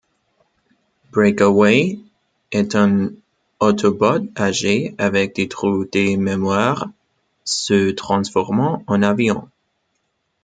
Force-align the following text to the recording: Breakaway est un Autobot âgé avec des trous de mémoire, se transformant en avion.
Breakaway 1.11 1.99
est 2.51 2.73
un 2.73 3.11
Autobot 3.59 4.31
âgé 4.35 4.95
avec 4.97 5.35
des 5.35 5.47
trous 5.47 5.85
de 5.85 6.15
mémoire, 6.17 6.87
se 7.45 7.91
transformant 7.91 8.83
en 8.87 9.03
avion. 9.03 9.47